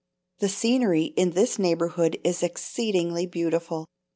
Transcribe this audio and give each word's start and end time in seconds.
The 0.39 0.49
scenery 0.49 1.13
in 1.15 1.33
this 1.33 1.59
neighbourhood 1.59 2.17
is 2.23 2.41
exceedingly 2.41 3.27
beautiful. 3.27 3.85